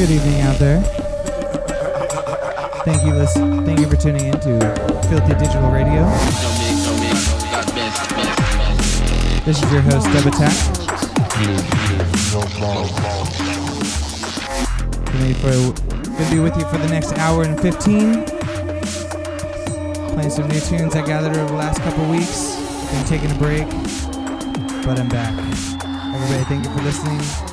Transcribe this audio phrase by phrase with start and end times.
[0.00, 0.80] Good evening out there.
[2.86, 4.58] Thank you, listen, thank you for tuning in to
[5.10, 6.08] Filthy Digital Radio.
[9.44, 10.56] This is your host, Dub A Tak.
[15.04, 15.52] Gonna be, for,
[16.08, 18.24] gonna be with you for the next hour and 15.
[20.14, 22.56] Playing some new tunes I gathered over the last couple weeks.
[22.90, 23.68] Been taking a break,
[24.82, 25.34] but I'm back.
[26.14, 27.49] Everybody, thank you for listening.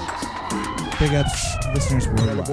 [0.99, 2.47] Big ups, listeners worldwide.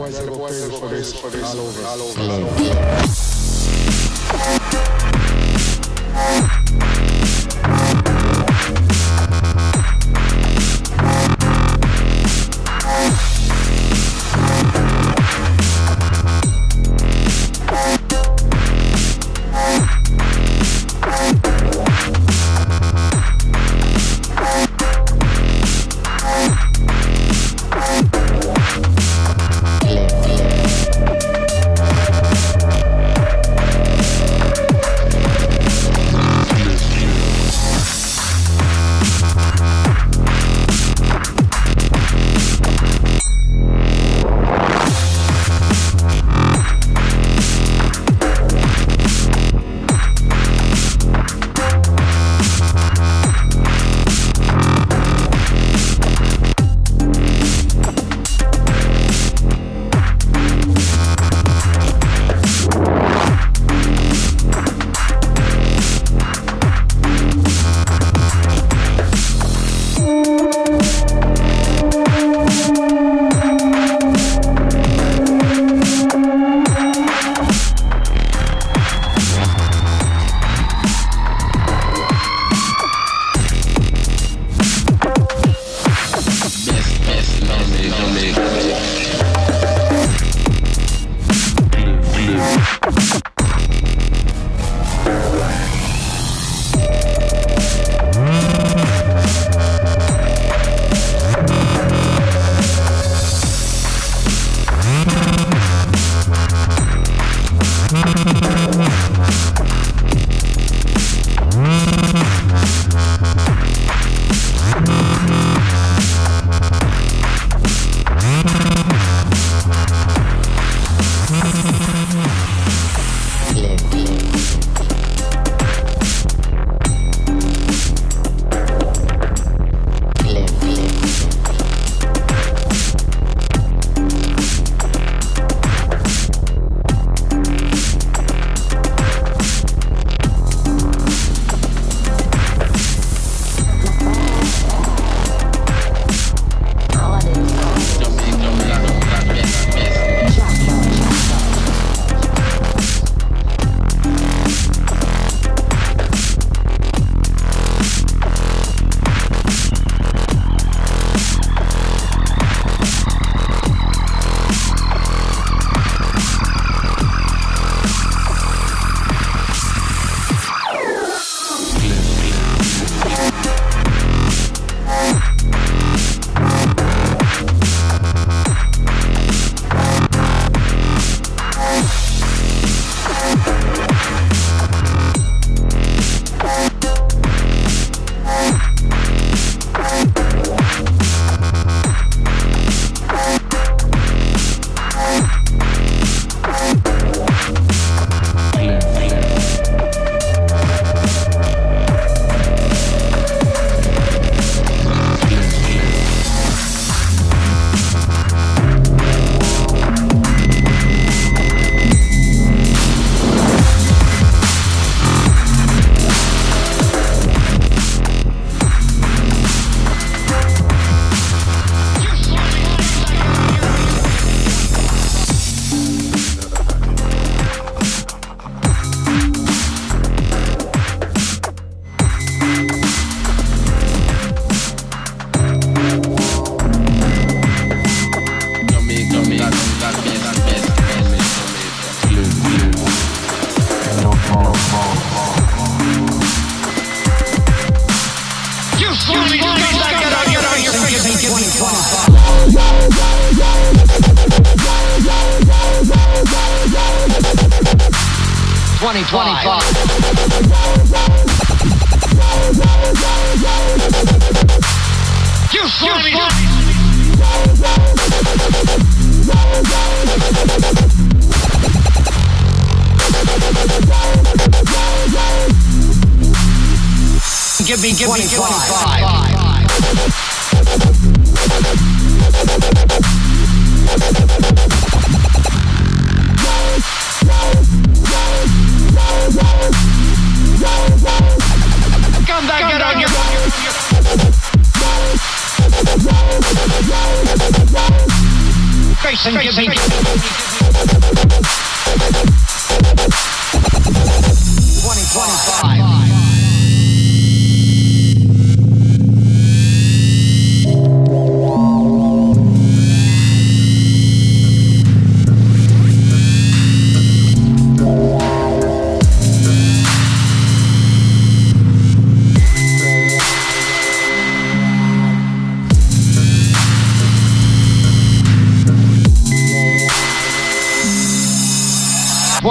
[299.25, 300.44] Face, face, face.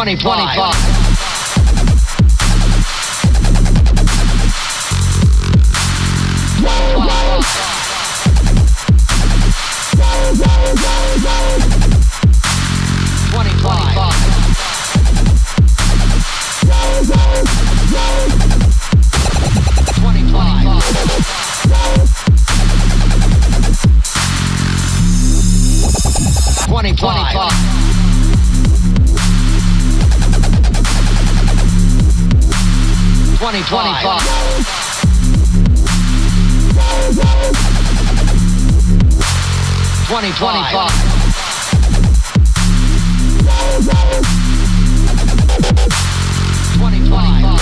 [0.06, 0.58] 25.
[0.58, 0.83] 25.
[33.74, 35.24] 25.
[40.08, 40.92] Twenty twenty-five.
[46.78, 47.60] Twenty twenty-five.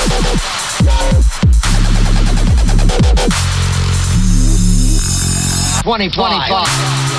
[5.83, 7.10] Twenty twenty-five.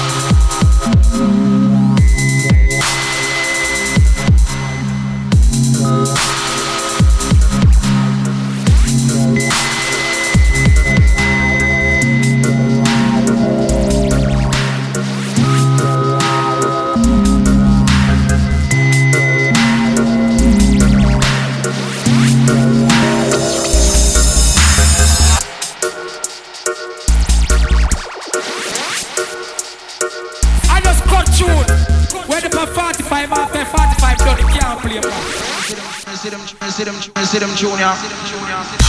[37.33, 38.82] Sidham Junior.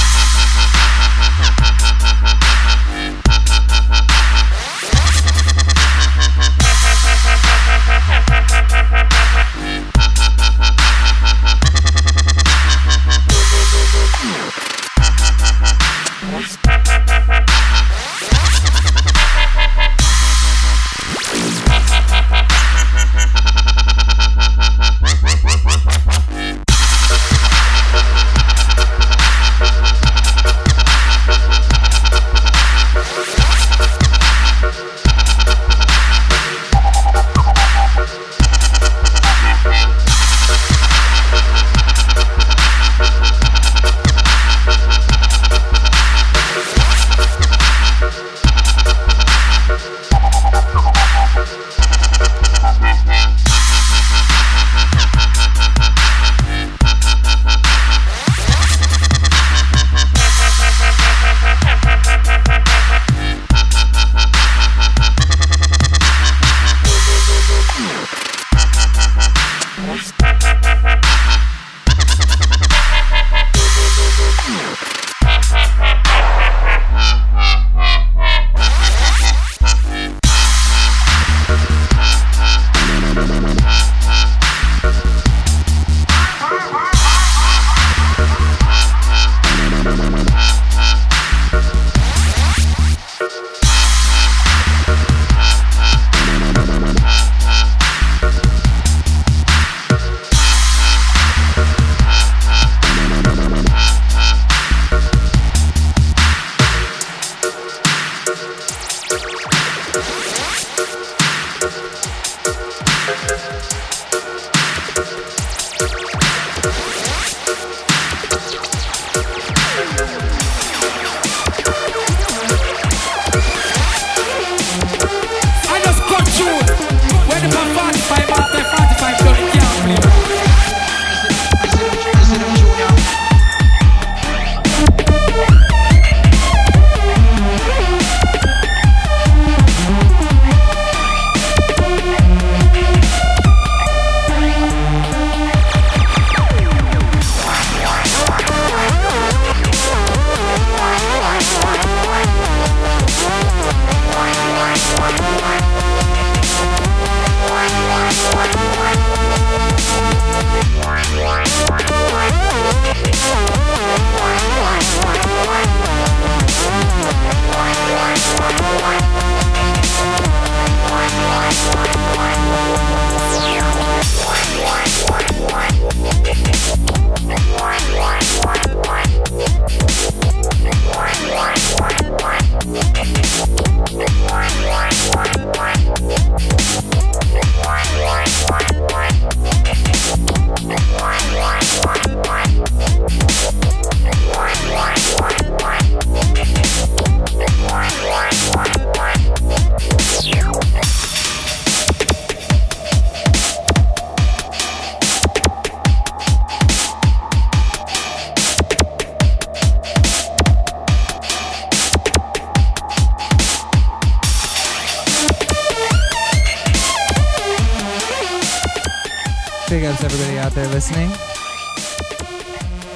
[220.83, 221.11] Listening.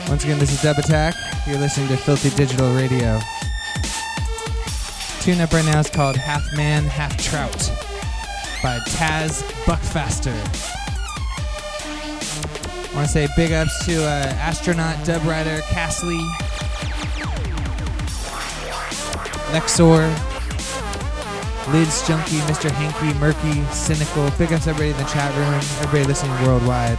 [0.10, 1.15] Once again, this is Dub A Tak.
[1.48, 3.17] You're listening to Filthy Digital Radio.
[5.22, 7.72] Tune up right now is called Half Man, Half Trout
[8.62, 10.36] by Taz Buckfaster.
[12.91, 16.20] I want to say big ups to uh, astronaut, dub writer, Castley,
[19.53, 20.12] Lexor,
[21.72, 22.70] Lids Junkie, Mr.
[22.70, 24.29] Hanky, Murky, Cynical.
[24.38, 26.98] Big ups everybody in the chat room, everybody listening worldwide.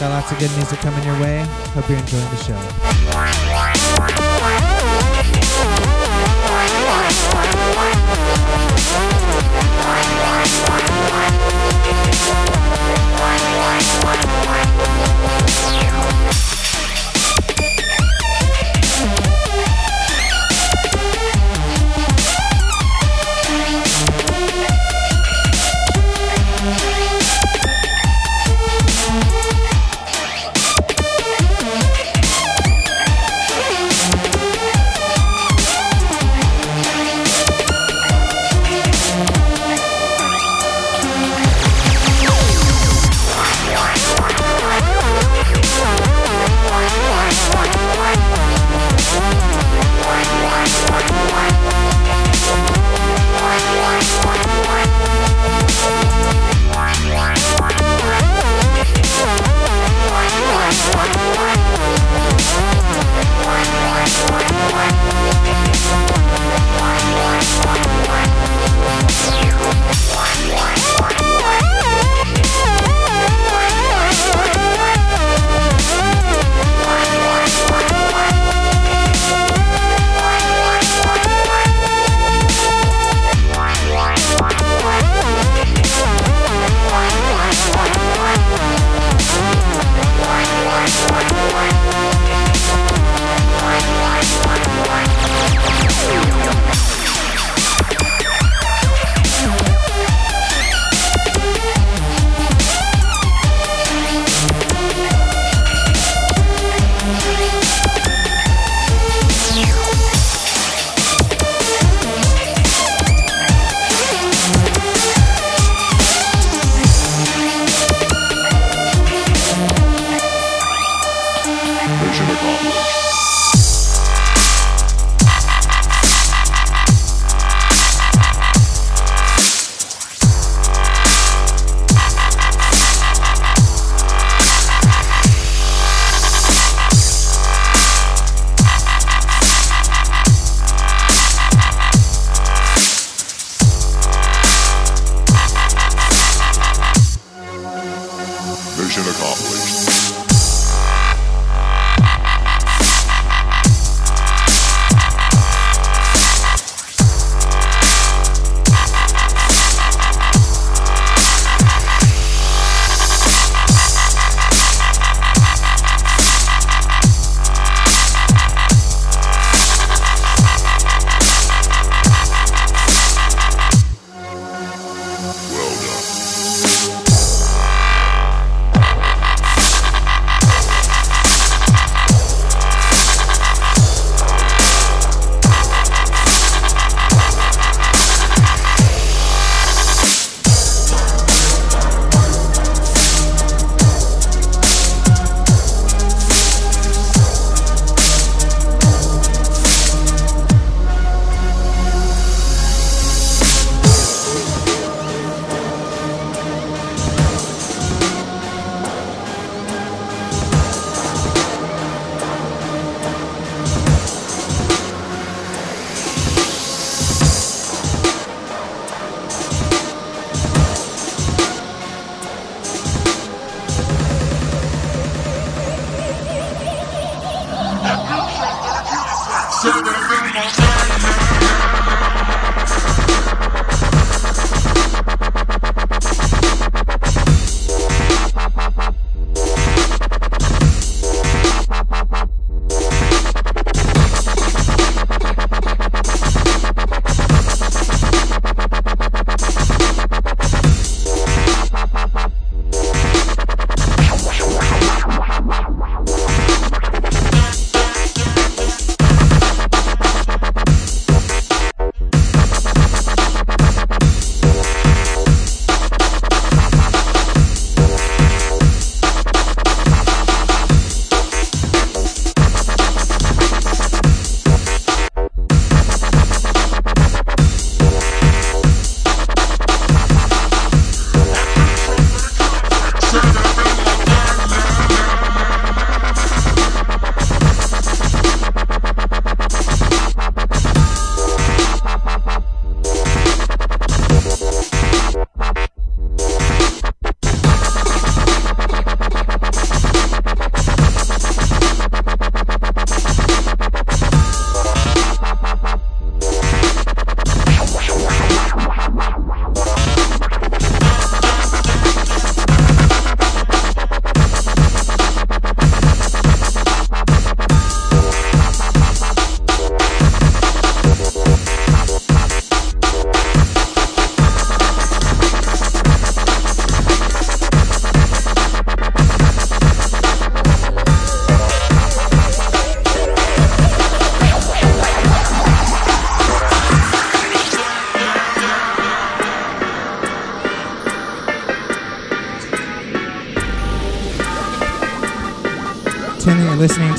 [0.00, 1.44] Got lots of good music coming your way.
[1.74, 2.36] Hope you're enjoying the
[4.16, 4.19] show.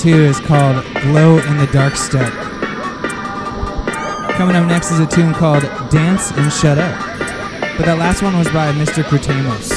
[0.09, 2.31] Is called Glow in the Dark Step.
[4.33, 5.61] Coming up next is a tune called
[5.91, 6.99] Dance and Shut Up.
[7.77, 9.03] But that last one was by Mr.
[9.03, 9.69] Crutamos.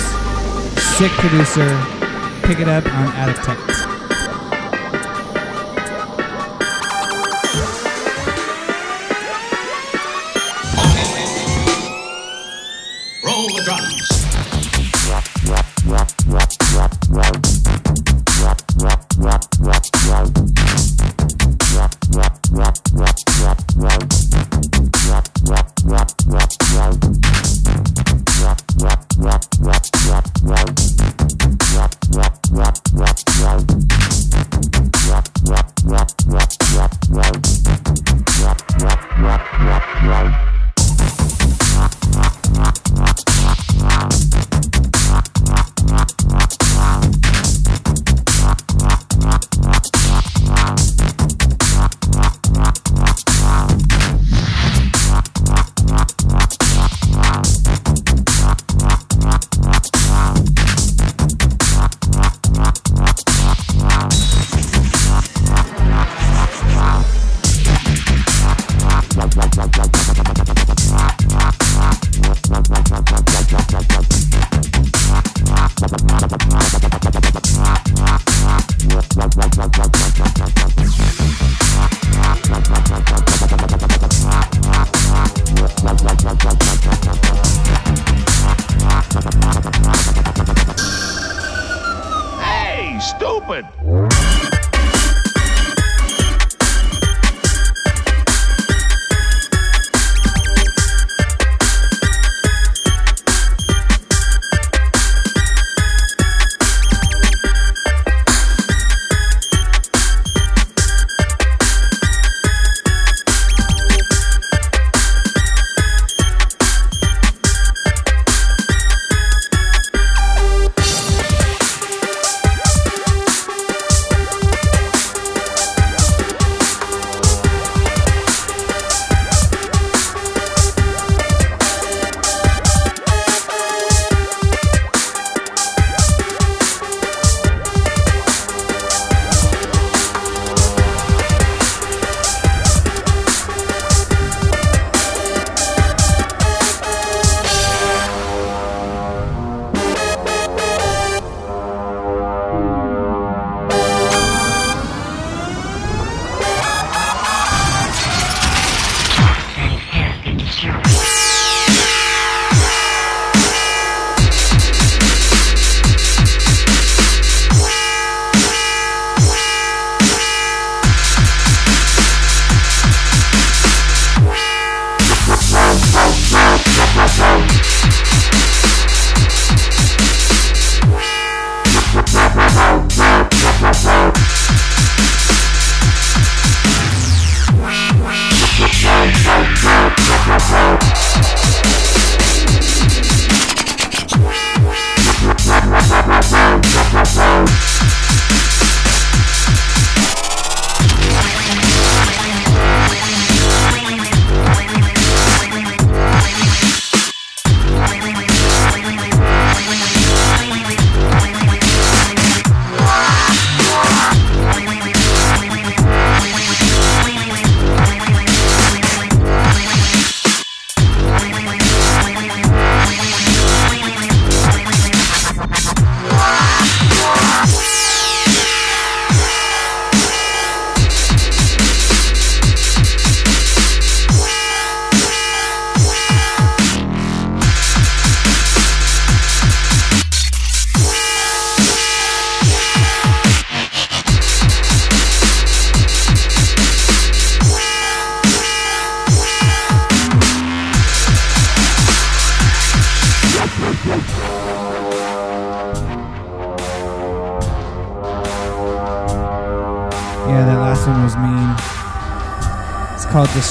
[0.97, 1.69] Sick producer.
[2.47, 3.74] Pick it up on Attic Tech.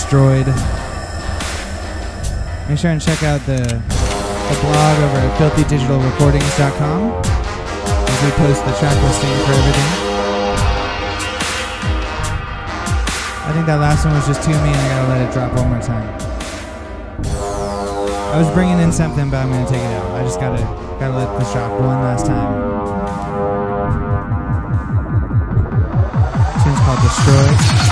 [0.03, 0.47] Destroyed.
[2.67, 8.73] Make sure and check out the, the blog over at filthydigitalrecordings.com as we post the
[8.79, 9.91] track listing for everything.
[13.47, 14.75] I think that last one was just too mean.
[14.75, 16.09] I gotta let it drop one more time.
[18.33, 20.11] I was bringing in something, but I'm gonna take it out.
[20.11, 20.61] I just gotta
[20.99, 22.73] gotta let this drop one last time.
[26.83, 27.82] called Destroy.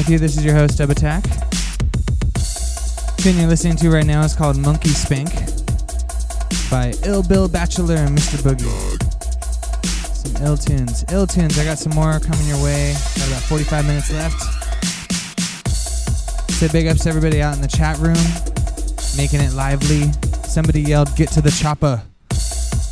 [0.00, 0.18] With you.
[0.18, 1.22] This is your host, Dub A Tak.
[3.18, 5.28] Tune you're listening to right now is called Monkey Spank
[6.70, 8.38] by Ill Bill Bachelor and Mr.
[8.40, 8.64] Boogie.
[9.84, 11.04] Some ill tunes.
[11.12, 11.58] Ill tunes.
[11.58, 12.94] I got some more coming your way.
[13.18, 14.40] Got about 45 minutes left.
[15.68, 18.16] Say big ups to everybody out in the chat room,
[19.18, 20.10] making it lively.
[20.48, 22.00] Somebody yelled, Get to the chopper,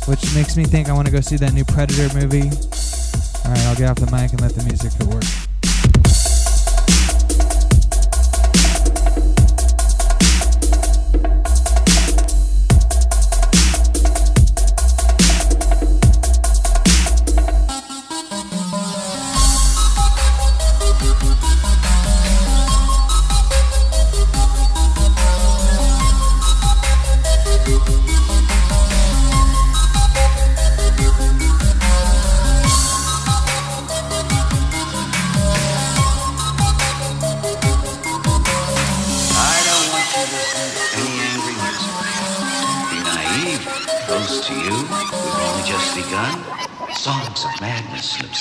[0.05, 2.51] which makes me think I want to go see that new Predator movie.
[3.45, 5.48] Alright, I'll get off the mic and let the music go work.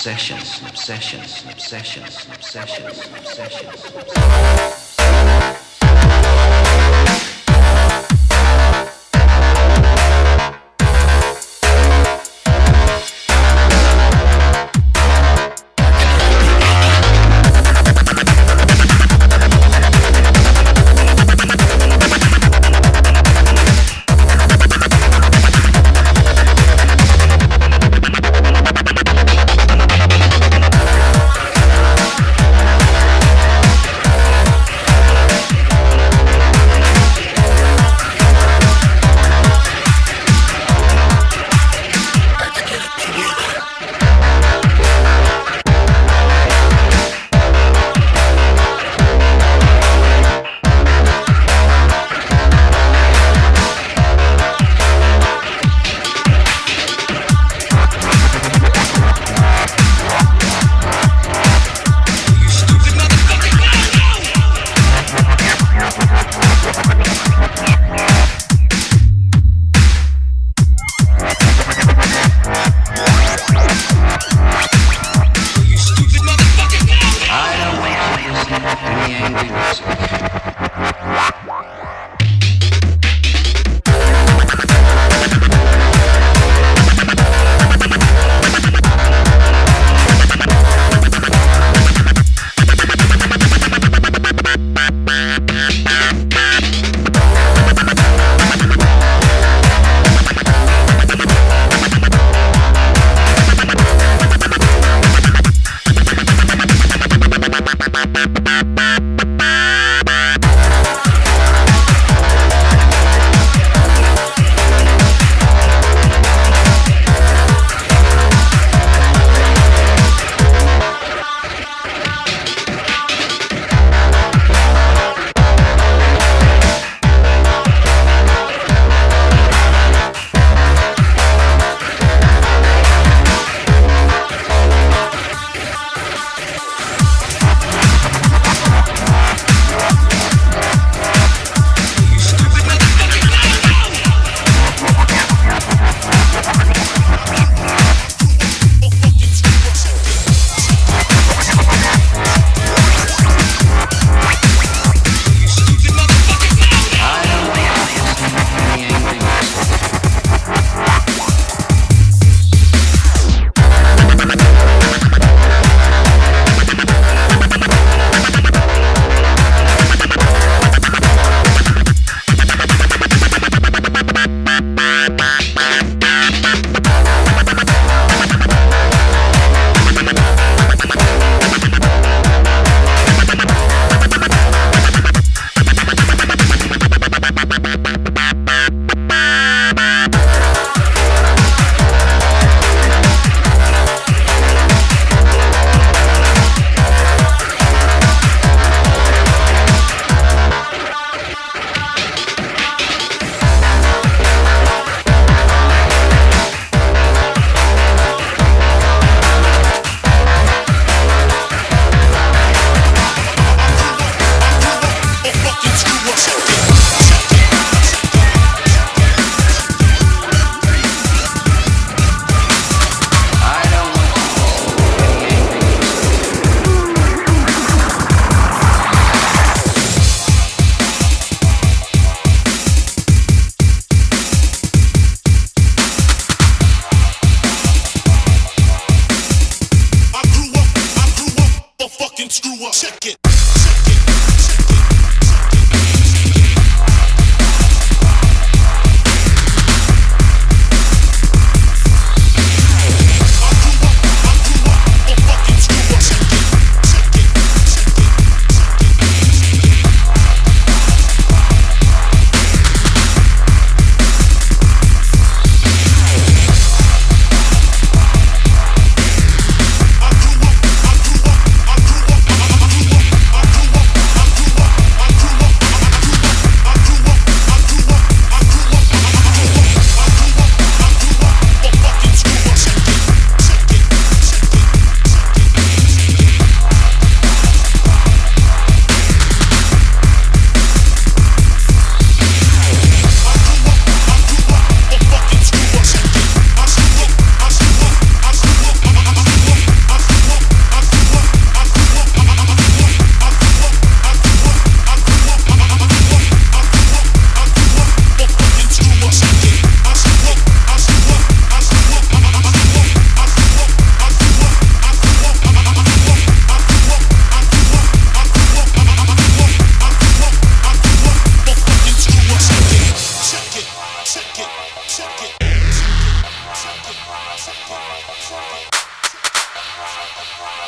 [0.09, 3.85] Obsessions obsessions obsessions obsessions obsessions.
[3.95, 4.88] Obsessions.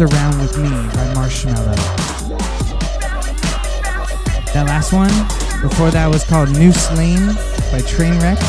[0.00, 1.74] Around With Me by Marshmallow.
[4.54, 5.10] That last one,
[5.60, 7.26] before that was called Noose Lane
[7.70, 8.40] by Trainwreck.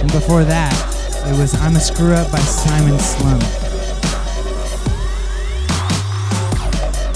[0.00, 0.72] And before that,
[1.28, 3.40] it was I'm a Screw Up by Simon Slum.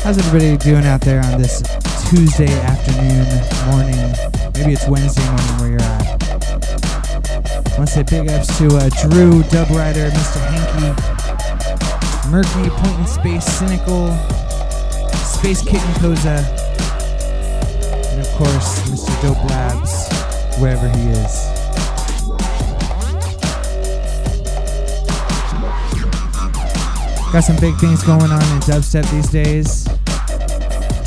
[0.05, 1.62] How's everybody doing out there on this
[2.11, 3.24] Tuesday afternoon,
[3.72, 4.12] morning?
[4.55, 6.22] Maybe it's Wednesday morning where you're at.
[7.72, 10.40] I want to say big ups to uh, Drew, Dub Rider, Mr.
[10.51, 11.08] Hanky,
[12.31, 14.12] Murky, Point in Space, Cynical,
[15.14, 16.45] Space Kitten Koza,
[18.12, 19.22] and of course, Mr.
[19.22, 20.09] Dope Labs,
[20.61, 21.49] wherever he is.
[27.33, 29.85] Got some big things going on in dubstep these days.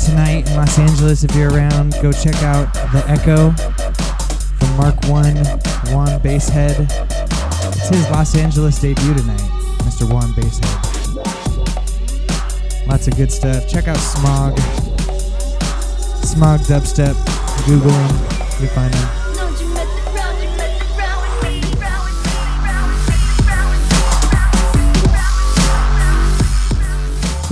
[0.04, 3.52] Tonight in Los Angeles, if you're around, go check out The Echo
[4.58, 5.36] from Mark 1,
[5.94, 6.90] Juan Basshead.
[7.76, 9.40] It's his Los Angeles debut tonight,
[9.84, 10.10] Mr.
[10.12, 10.81] Juan Basshead.
[12.86, 13.68] Lots of good stuff.
[13.68, 14.58] Check out Smog.
[16.24, 17.16] Smog Dubstep.
[17.66, 18.62] Google him.
[18.62, 19.22] You find him.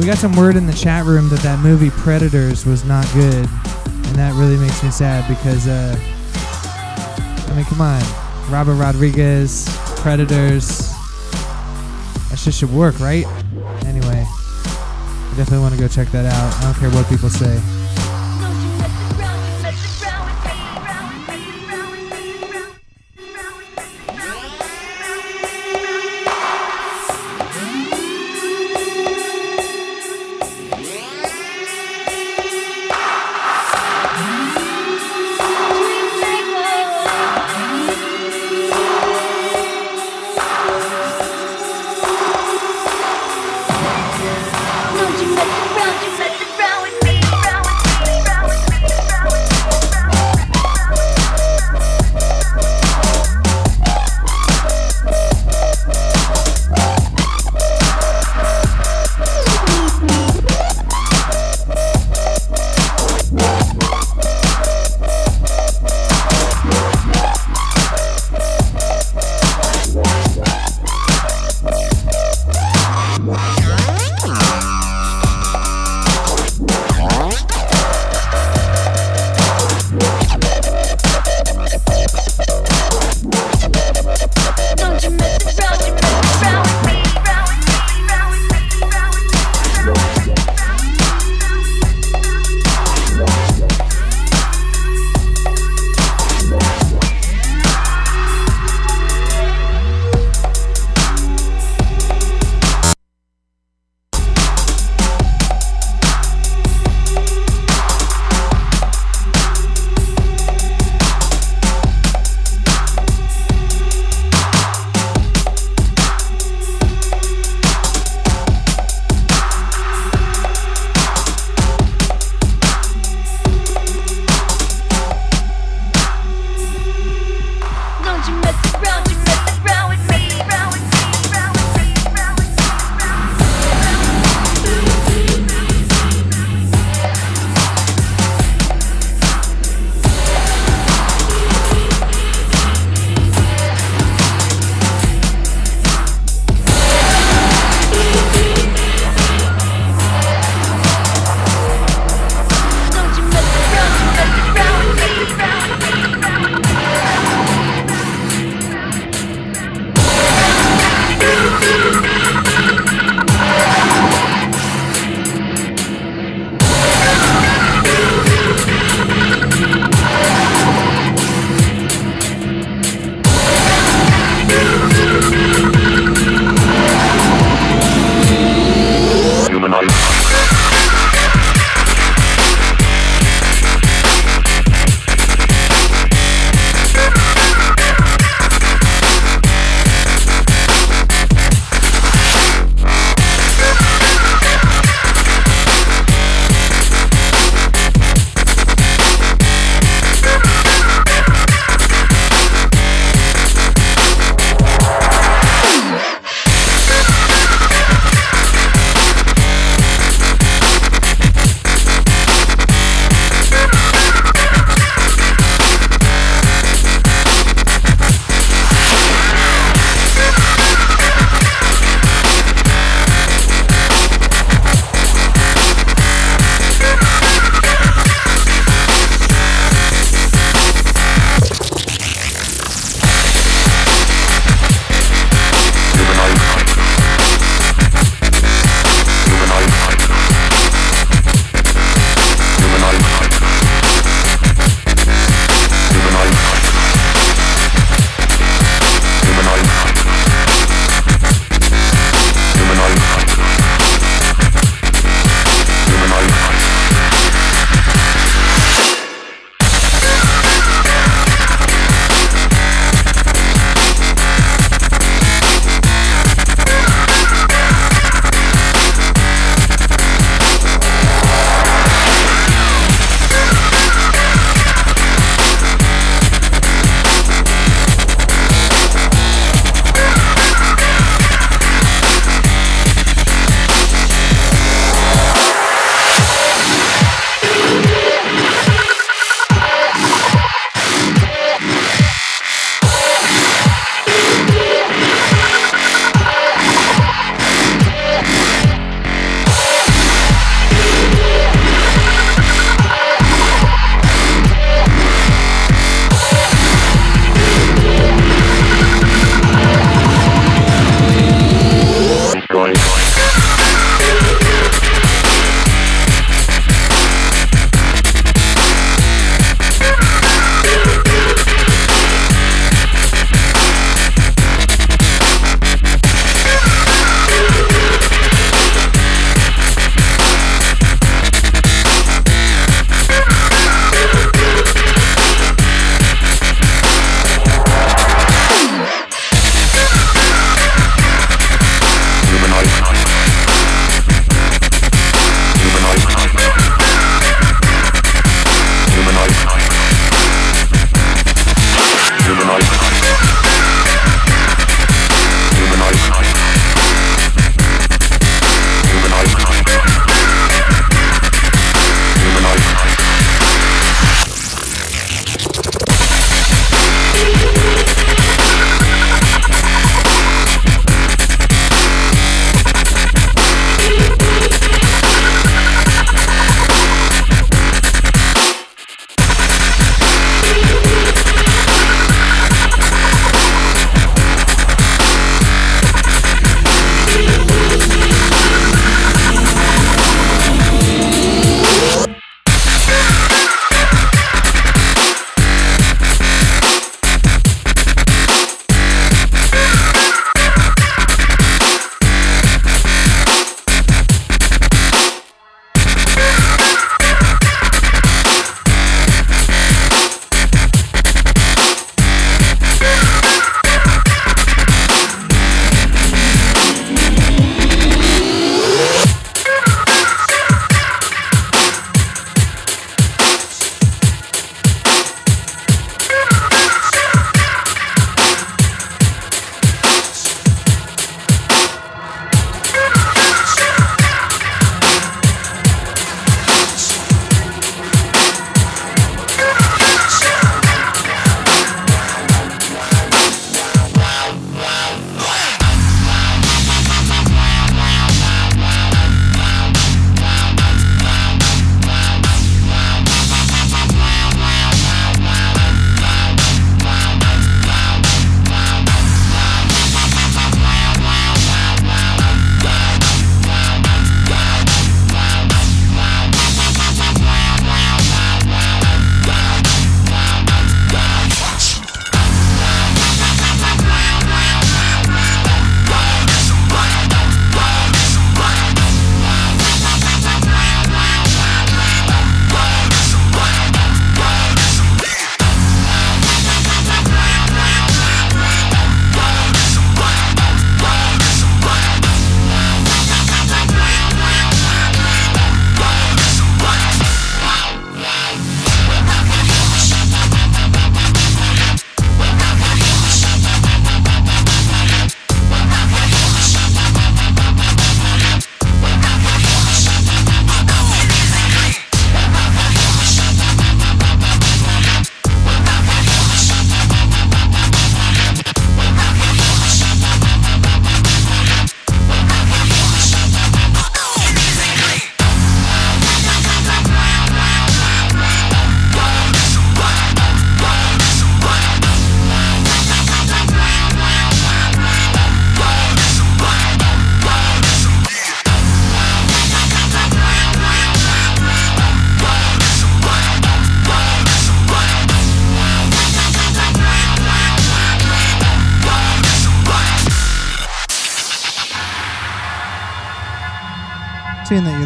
[0.01, 3.35] We got some word in the chat room that that movie Predators was not good,
[3.35, 5.95] and that really makes me sad because, uh,
[7.51, 8.03] I mean, come on,
[8.51, 10.91] Robert Rodriguez, Predators,
[12.31, 13.27] that shit should work, right?
[15.41, 16.55] Definitely want to go check that out.
[16.59, 17.80] I don't care what people say.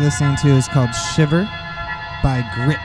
[0.04, 1.48] Listening to is called Shiver
[2.22, 2.76] by Grit.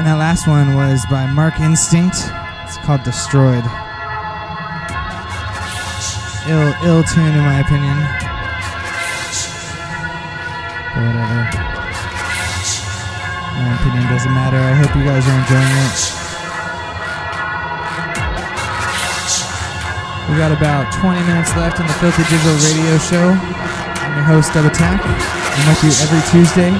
[0.00, 2.16] And that last one was by Mark Instinct.
[2.64, 3.60] It's called Destroyed.
[6.48, 7.92] Ill, ill tune in my opinion.
[10.96, 11.40] But whatever.
[13.60, 14.56] My opinion doesn't matter.
[14.56, 15.98] I hope you guys are enjoying it.
[20.32, 23.89] We got about 20 minutes left in the Filthy Digital Radio Show.
[24.10, 25.00] I'm your host, Dub A Tak.
[25.06, 26.72] I'm with you every Tuesday.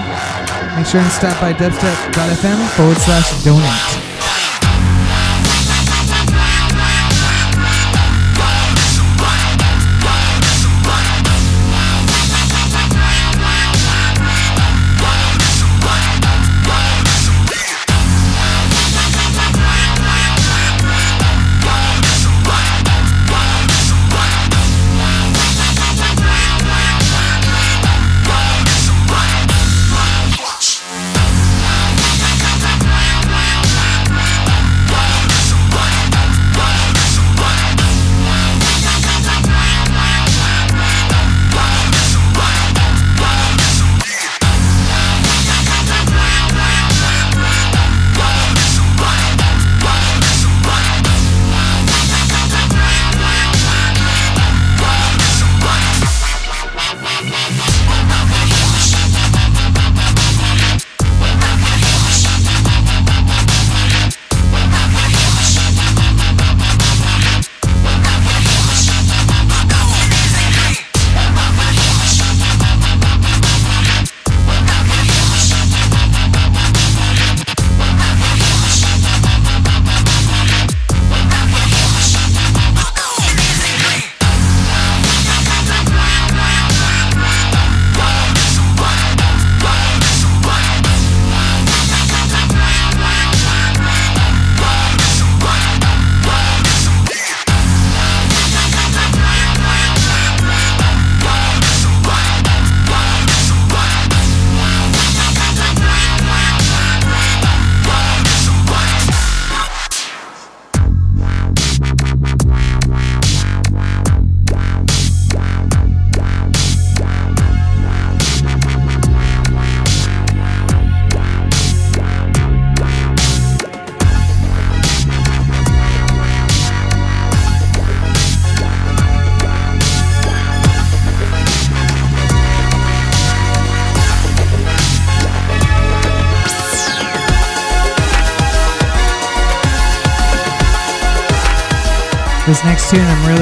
[0.74, 3.99] Make sure and stop by dubstep.fm forward slash donate.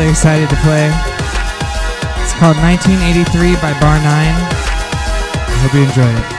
[0.08, 0.88] Excited to play.
[2.22, 4.04] It's called 1983 by Bar 9.
[4.04, 6.37] I hope you enjoy it.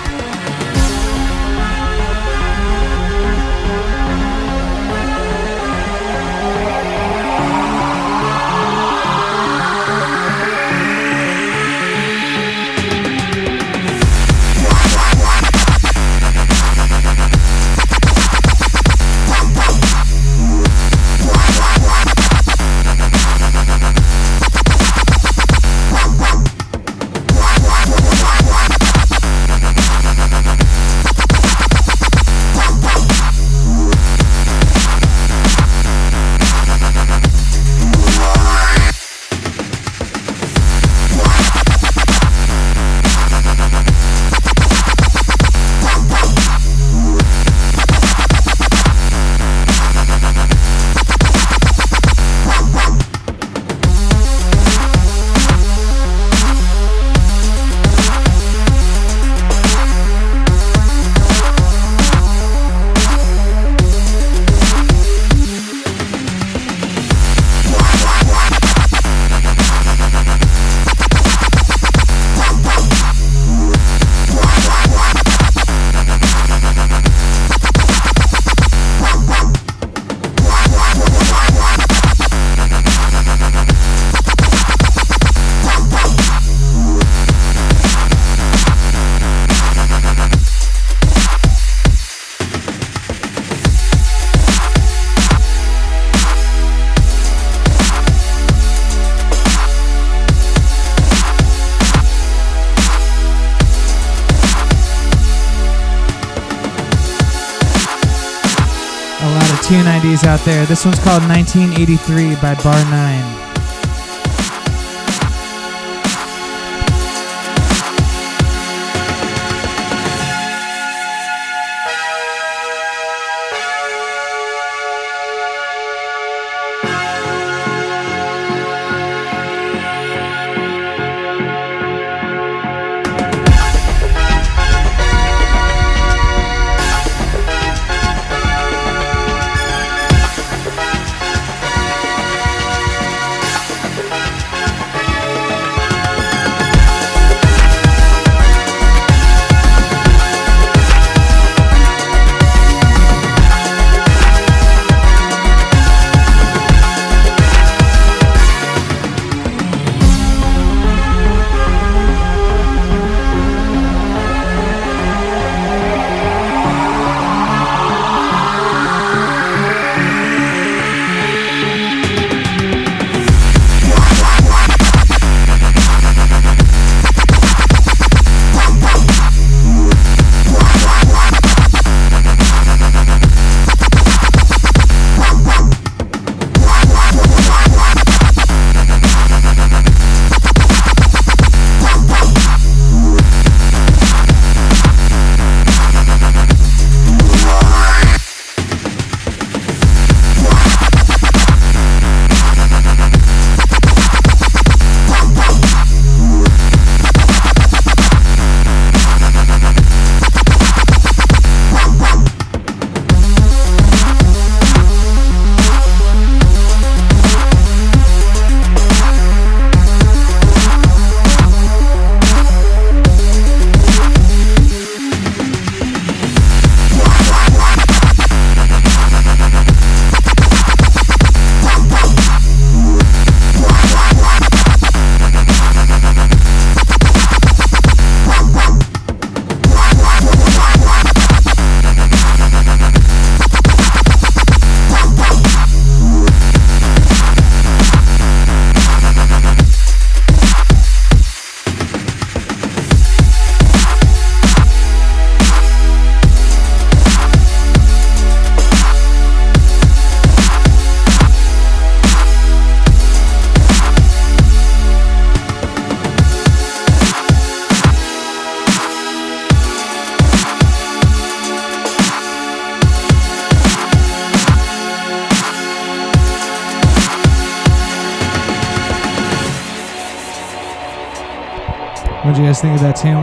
[110.30, 110.64] Out there.
[110.68, 113.39] This one's called 1983 by Bar 9.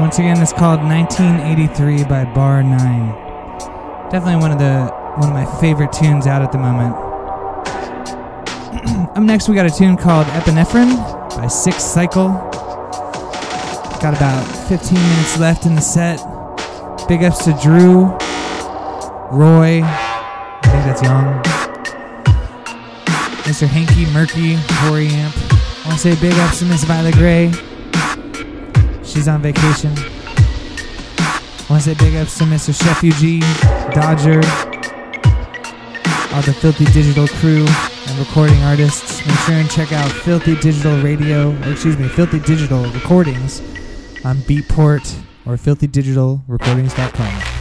[0.07, 2.79] Once again, it's called 1983 by Bar 9.
[4.09, 4.87] Definitely one of the
[5.17, 6.95] one of my favorite tunes out at the moment.
[9.17, 10.97] Up next, we got a tune called Epinephrine
[11.37, 12.29] by Six Cycle.
[13.99, 16.19] Got about 15 minutes left in the set.
[17.09, 18.05] Big ups to Drew,
[19.37, 21.43] Roy, I think that's Young,
[23.43, 23.67] Mr.
[23.67, 25.35] Hanky, Murky, Corey Amp.
[25.37, 27.51] I want to say big ups to Miss Violet Gray.
[29.17, 29.95] She's on vacation.
[29.95, 32.75] To say big ups to Mr.
[33.01, 33.41] UG,
[33.95, 34.43] Dodger,
[36.35, 37.64] all the Filthy Digital crew
[38.09, 39.27] and recording artists.
[39.27, 43.61] Make sure and check out Filthy Digital Radio, or excuse me, Filthy Digital Recordings
[44.23, 47.56] on Beatport or filthydigitalrecordings.com.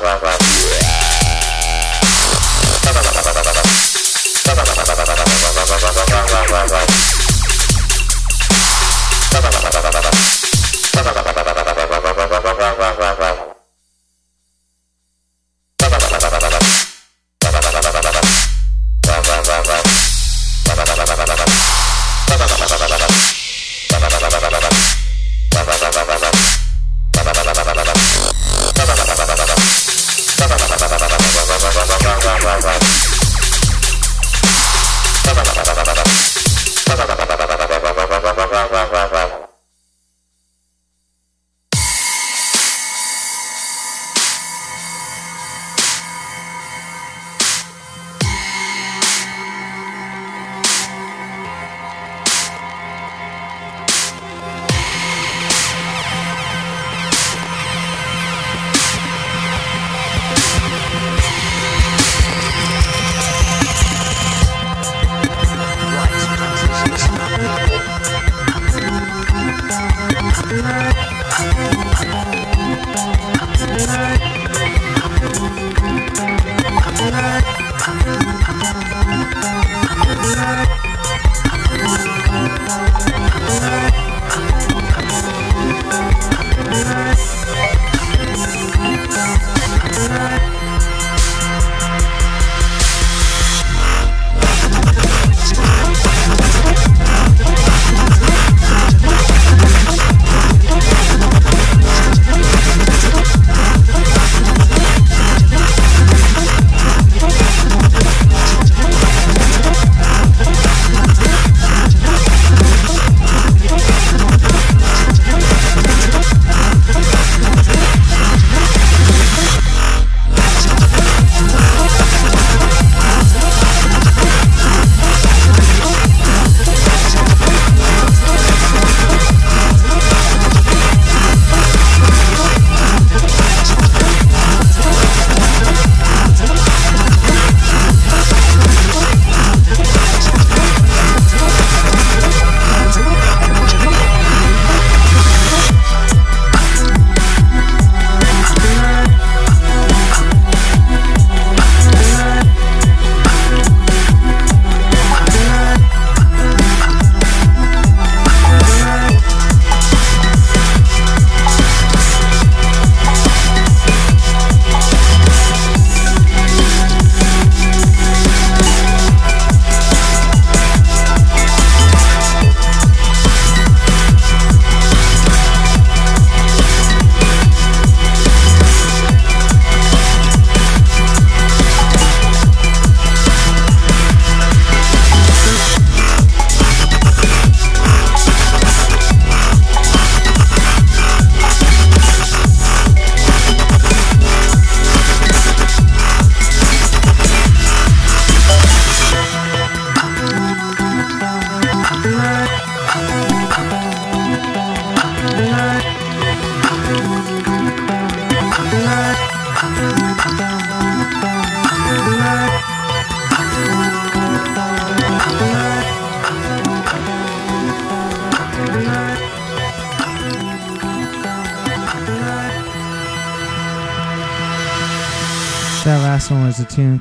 [0.00, 0.59] That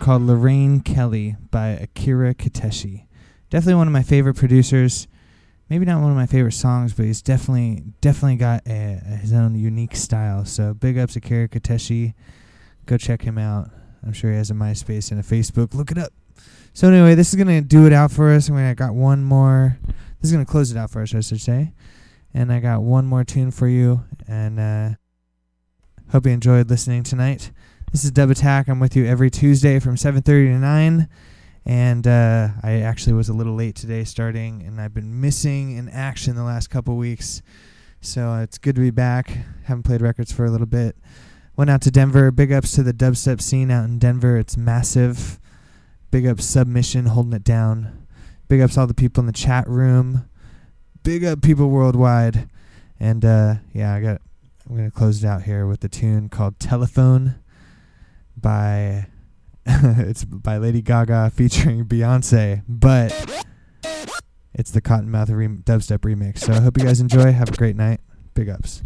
[0.10, 3.06] called Lorraine Kelly by Akira Kiteshi.
[3.52, 5.08] Definitely one of my favorite producers.
[5.70, 9.32] maybe not one of my favorite songs, but he's definitely definitely got a, a- his
[9.34, 10.46] own unique style.
[10.46, 12.16] So big ups to Kara Kiteshi.
[12.88, 13.70] Go check him out.
[14.04, 15.76] I'm sure he has a MySpace and a Facebook.
[15.76, 16.12] Look it up.
[16.74, 18.50] So anyway, this is gonna do it out for us.
[18.50, 19.78] I mean, I got one more.
[20.22, 21.72] This is gonna close it out for us, I should say.
[22.34, 24.06] And I got one more tune for you.
[24.28, 24.90] And uh,
[26.12, 27.52] hope you enjoyed listening tonight.
[27.92, 28.68] This is Dub A Tak.
[28.68, 31.10] I'm with you every Tuesday from 7:30 to 9.
[31.66, 35.90] And uh, I actually was a little late today starting, and I've been missing in
[35.90, 37.42] action the last couple weeks.
[38.00, 39.36] So uh, it's good to be back.
[39.64, 40.98] Haven't played records for a little bit.
[41.58, 42.30] Went out to Denver.
[42.30, 44.38] Big ups to the dubstep scene out in Denver.
[44.38, 45.40] It's massive.
[46.12, 48.06] Big ups Submission holding it down.
[48.48, 50.30] Big ups all the people in the chat room.
[51.02, 52.50] Big up people worldwide.
[53.00, 54.22] And uh, yeah, I got.
[54.70, 57.39] I'm gonna close it out here with a tune called "Telephone"
[58.42, 59.08] by
[59.66, 63.12] it's by Lady Gaga featuring Beyonce, but
[64.54, 66.40] it's the Cottonmouth re- dubstep remix.
[66.40, 67.32] So I hope you guys enjoy.
[67.32, 68.02] Have a great night.
[68.34, 68.82] Big ups.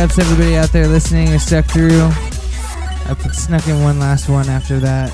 [0.00, 2.00] Ups everybody out there listening who stuck through.
[2.00, 5.10] I put, snuck in one last one after that.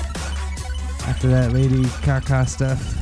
[1.05, 2.95] After that Lady Kaka stuff.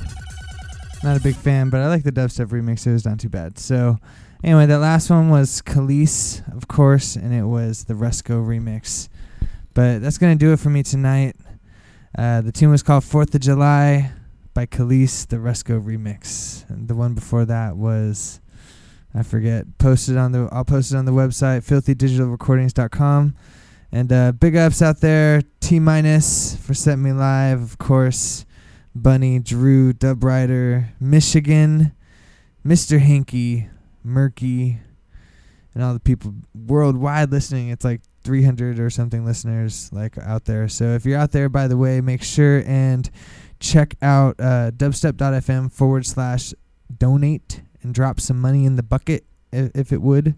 [1.03, 2.88] Not a big fan, but I like the dubstep remix.
[2.88, 3.60] It was not too bad.
[3.60, 3.99] So,
[4.44, 9.07] anyway, that last one was Kelis, of course, and it was the Rusko remix.
[9.76, 11.36] But that's gonna do it for me tonight.
[12.18, 14.12] Uh, the tune was called Fourth of July
[14.56, 16.68] by Kelis, the Rusko remix.
[16.68, 18.41] And the one before that was
[19.15, 19.77] I forget.
[19.77, 23.35] Posted on the I'll post it on the website filthydigitalrecordings.com.
[23.91, 28.45] And uh, big ups out there, T minus for setting me live, of course.
[28.93, 31.93] Bunny, Drew, Dub Rider, Michigan,
[32.65, 32.99] Mr.
[32.99, 33.69] Hinky,
[34.03, 34.79] Murky,
[35.73, 37.69] and all the people worldwide listening.
[37.69, 40.67] It's like 300 or something listeners like out there.
[40.67, 43.09] So if you're out there, by the way, make sure and
[43.59, 46.53] check out uh, dubstep.fm forward slash
[46.97, 50.36] donate and drop some money in the bucket if, if it would.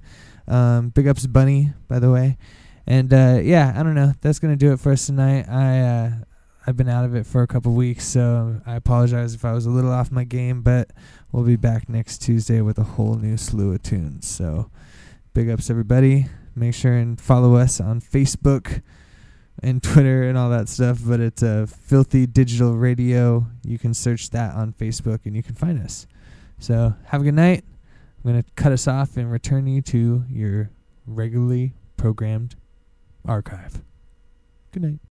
[0.48, 2.38] Um, big ups Bunny, by the way.
[2.86, 4.14] And uh, yeah, I don't know.
[4.22, 5.49] That's gonna do it for us tonight.
[5.49, 6.11] I uh,
[6.65, 9.65] I've been out of it for a couple weeks, so I apologize if I was
[9.65, 10.61] a little off my game.
[10.61, 10.91] But
[11.32, 14.28] we'll be back next Tuesday with a whole new slew of tunes.
[14.28, 14.69] So
[15.34, 16.28] big ups everybody.
[16.56, 18.82] Make sure and follow us on Facebook
[19.61, 20.99] and Twitter and all that stuff.
[21.06, 23.48] But it's uh, Filthy Digital Radio.
[23.64, 26.07] You can search that on Facebook and you can find us.
[26.59, 27.63] So have a good night.
[28.23, 30.69] I'm going to cut us off and return you to your
[31.05, 32.55] regularly programmed
[33.25, 33.81] archive.
[34.71, 34.99] Good night.